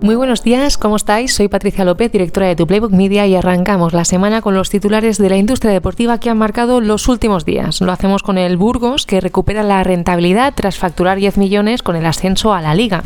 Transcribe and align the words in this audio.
Muy 0.00 0.14
buenos 0.14 0.42
días, 0.42 0.78
¿cómo 0.78 0.96
estáis? 0.96 1.34
Soy 1.34 1.48
Patricia 1.48 1.84
López, 1.84 2.10
directora 2.10 2.46
de 2.46 2.56
Tu 2.56 2.66
Playbook 2.66 2.92
Media 2.92 3.26
y 3.26 3.34
arrancamos 3.34 3.92
la 3.92 4.04
semana 4.04 4.40
con 4.40 4.54
los 4.54 4.70
titulares 4.70 5.18
de 5.18 5.28
la 5.28 5.36
industria 5.36 5.72
deportiva 5.72 6.18
que 6.18 6.30
han 6.30 6.38
marcado 6.38 6.80
los 6.80 7.08
últimos 7.08 7.44
días. 7.44 7.80
Lo 7.80 7.92
hacemos 7.92 8.22
con 8.22 8.38
el 8.38 8.56
Burgos, 8.56 9.06
que 9.06 9.20
recupera 9.20 9.62
la 9.62 9.84
rentabilidad 9.84 10.54
tras 10.54 10.78
facturar 10.78 11.18
10 11.18 11.36
millones 11.36 11.82
con 11.82 11.96
el 11.96 12.06
ascenso 12.06 12.54
a 12.54 12.62
la 12.62 12.74
Liga. 12.74 13.02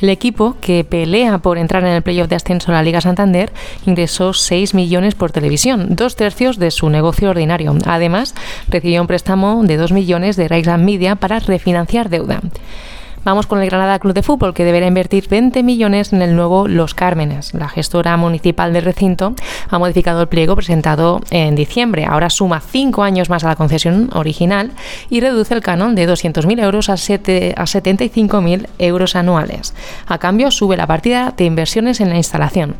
El 0.00 0.10
equipo, 0.10 0.56
que 0.60 0.84
pelea 0.84 1.38
por 1.38 1.58
entrar 1.58 1.84
en 1.84 1.90
el 1.90 2.02
playoff 2.02 2.28
de 2.28 2.36
ascenso 2.36 2.70
a 2.70 2.74
la 2.74 2.82
Liga 2.82 3.00
Santander, 3.00 3.52
ingresó 3.86 4.32
6 4.32 4.74
millones 4.74 5.14
por 5.14 5.32
televisión, 5.32 5.88
dos 5.90 6.16
tercios 6.16 6.58
de 6.58 6.70
su 6.70 6.90
negocio 6.90 7.30
ordinario. 7.30 7.74
Además, 7.86 8.34
recibió 8.68 9.00
un 9.00 9.06
préstamo 9.06 9.62
de 9.64 9.76
2 9.76 9.92
millones 9.92 10.36
de 10.36 10.48
Raisland 10.48 10.84
Media 10.84 11.16
para 11.16 11.38
refinanciar 11.38 12.10
deuda. 12.10 12.40
Vamos 13.26 13.48
con 13.48 13.60
el 13.60 13.68
Granada 13.68 13.98
Club 13.98 14.14
de 14.14 14.22
Fútbol, 14.22 14.54
que 14.54 14.64
deberá 14.64 14.86
invertir 14.86 15.28
20 15.28 15.64
millones 15.64 16.12
en 16.12 16.22
el 16.22 16.36
nuevo 16.36 16.68
Los 16.68 16.94
Cármenes. 16.94 17.54
La 17.54 17.68
gestora 17.68 18.16
municipal 18.16 18.72
del 18.72 18.84
recinto 18.84 19.34
ha 19.68 19.80
modificado 19.80 20.20
el 20.20 20.28
pliego 20.28 20.54
presentado 20.54 21.20
en 21.30 21.56
diciembre. 21.56 22.04
Ahora 22.04 22.30
suma 22.30 22.60
5 22.60 23.02
años 23.02 23.28
más 23.28 23.42
a 23.42 23.48
la 23.48 23.56
concesión 23.56 24.10
original 24.12 24.70
y 25.10 25.18
reduce 25.18 25.54
el 25.54 25.60
canon 25.60 25.96
de 25.96 26.08
200.000 26.08 26.62
euros 26.62 26.88
a, 26.88 26.92
a 26.92 26.96
75.000 26.96 28.68
euros 28.78 29.16
anuales. 29.16 29.74
A 30.06 30.18
cambio, 30.18 30.52
sube 30.52 30.76
la 30.76 30.86
partida 30.86 31.34
de 31.36 31.46
inversiones 31.46 32.00
en 32.00 32.10
la 32.10 32.18
instalación. 32.18 32.76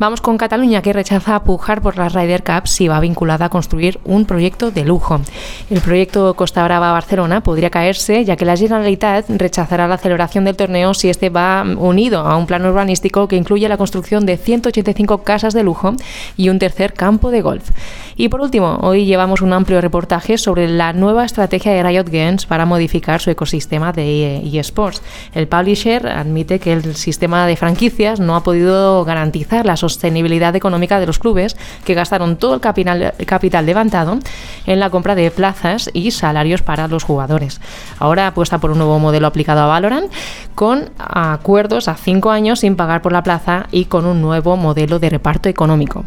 Vamos 0.00 0.22
con 0.22 0.38
Cataluña, 0.38 0.80
que 0.80 0.94
rechaza 0.94 1.44
pujar 1.44 1.82
por 1.82 1.98
la 1.98 2.08
Ryder 2.08 2.42
Cup 2.42 2.66
si 2.66 2.88
va 2.88 3.00
vinculada 3.00 3.44
a 3.44 3.48
construir 3.50 4.00
un 4.06 4.24
proyecto 4.24 4.70
de 4.70 4.86
lujo. 4.86 5.20
El 5.68 5.82
proyecto 5.82 6.32
Costa 6.32 6.64
Brava-Barcelona 6.64 7.42
podría 7.42 7.68
caerse, 7.68 8.24
ya 8.24 8.36
que 8.36 8.46
la 8.46 8.56
Generalitat 8.56 9.28
rechazará 9.28 9.86
la 9.88 9.98
celebración 9.98 10.46
del 10.46 10.56
torneo 10.56 10.94
si 10.94 11.10
este 11.10 11.28
va 11.28 11.66
unido 11.76 12.20
a 12.20 12.38
un 12.38 12.46
plan 12.46 12.64
urbanístico 12.64 13.28
que 13.28 13.36
incluye 13.36 13.68
la 13.68 13.76
construcción 13.76 14.24
de 14.24 14.38
185 14.38 15.22
casas 15.22 15.52
de 15.52 15.64
lujo 15.64 15.92
y 16.34 16.48
un 16.48 16.58
tercer 16.58 16.94
campo 16.94 17.30
de 17.30 17.42
golf. 17.42 17.68
Y 18.16 18.30
por 18.30 18.40
último, 18.40 18.78
hoy 18.80 19.04
llevamos 19.04 19.42
un 19.42 19.52
amplio 19.52 19.82
reportaje 19.82 20.38
sobre 20.38 20.66
la 20.66 20.94
nueva 20.94 21.26
estrategia 21.26 21.72
de 21.72 21.82
Riot 21.82 22.08
Games 22.10 22.46
para 22.46 22.64
modificar 22.64 23.20
su 23.20 23.28
ecosistema 23.28 23.92
de 23.92 24.38
eSports. 24.58 25.02
El 25.34 25.46
publisher 25.46 26.06
admite 26.06 26.58
que 26.58 26.72
el 26.72 26.96
sistema 26.96 27.46
de 27.46 27.56
franquicias 27.56 28.18
no 28.18 28.34
ha 28.34 28.42
podido 28.42 29.04
garantizar 29.04 29.66
la 29.66 29.76
sostenibilidad 29.90 30.56
económica 30.56 31.00
de 31.00 31.06
los 31.06 31.18
clubes 31.18 31.56
que 31.84 31.94
gastaron 31.94 32.36
todo 32.36 32.54
el 32.54 32.60
capital, 32.60 33.66
levantado 33.66 34.18
en 34.66 34.80
la 34.80 34.90
compra 34.90 35.14
de 35.14 35.30
plazas 35.30 35.90
y 35.92 36.10
salarios 36.10 36.62
para 36.62 36.88
los 36.88 37.04
jugadores. 37.04 37.60
Ahora 37.98 38.28
apuesta 38.28 38.58
por 38.58 38.70
un 38.70 38.78
nuevo 38.78 38.98
modelo 38.98 39.26
aplicado 39.26 39.60
a 39.60 39.66
Valorant 39.66 40.10
con 40.54 40.90
acuerdos 40.98 41.88
a 41.88 41.94
cinco 41.94 42.30
años 42.30 42.60
sin 42.60 42.76
pagar 42.76 43.02
por 43.02 43.12
la 43.12 43.22
plaza 43.22 43.66
y 43.70 43.86
con 43.86 44.06
un 44.06 44.20
nuevo 44.20 44.56
modelo 44.56 44.98
de 44.98 45.10
reparto 45.10 45.48
económico. 45.48 46.04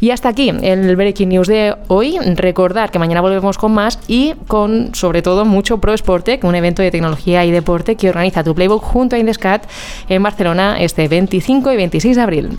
Y 0.00 0.10
hasta 0.10 0.28
aquí 0.28 0.50
el 0.62 0.96
Breaking 0.96 1.28
News 1.28 1.48
de 1.48 1.76
hoy. 1.88 2.18
Recordar 2.18 2.90
que 2.90 2.98
mañana 2.98 3.20
volvemos 3.20 3.58
con 3.58 3.72
más 3.72 3.98
y 4.08 4.34
con 4.46 4.94
sobre 4.94 5.22
todo 5.22 5.44
mucho 5.44 5.78
Pro 5.78 5.96
Sportec, 5.96 6.44
un 6.44 6.54
evento 6.54 6.82
de 6.82 6.90
tecnología 6.90 7.44
y 7.44 7.50
deporte 7.50 7.96
que 7.96 8.08
organiza 8.08 8.44
tu 8.44 8.54
Playbook 8.54 8.82
junto 8.82 9.16
a 9.16 9.18
Indescat 9.18 9.66
en 10.08 10.22
Barcelona 10.22 10.76
este 10.80 11.08
25 11.08 11.72
y 11.72 11.76
26 11.76 12.16
de 12.16 12.22
abril. 12.22 12.58